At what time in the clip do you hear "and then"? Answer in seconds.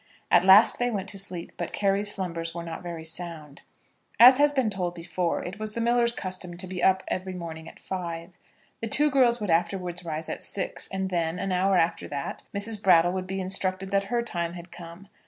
10.87-11.37